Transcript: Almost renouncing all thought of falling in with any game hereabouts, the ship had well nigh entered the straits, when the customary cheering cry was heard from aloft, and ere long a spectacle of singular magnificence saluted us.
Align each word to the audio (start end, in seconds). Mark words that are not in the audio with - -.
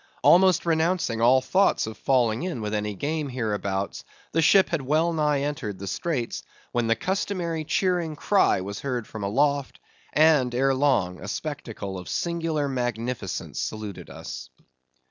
Almost 0.23 0.65
renouncing 0.65 1.21
all 1.21 1.41
thought 1.41 1.85
of 1.85 1.95
falling 1.95 2.41
in 2.41 2.59
with 2.59 2.73
any 2.73 2.95
game 2.95 3.29
hereabouts, 3.29 4.03
the 4.31 4.41
ship 4.41 4.69
had 4.69 4.81
well 4.81 5.13
nigh 5.13 5.41
entered 5.41 5.77
the 5.77 5.85
straits, 5.85 6.41
when 6.71 6.87
the 6.87 6.95
customary 6.95 7.63
cheering 7.63 8.15
cry 8.15 8.61
was 8.61 8.79
heard 8.79 9.05
from 9.05 9.23
aloft, 9.23 9.79
and 10.11 10.55
ere 10.55 10.73
long 10.73 11.19
a 11.19 11.27
spectacle 11.27 11.99
of 11.99 12.09
singular 12.09 12.67
magnificence 12.67 13.59
saluted 13.59 14.09
us. 14.09 14.49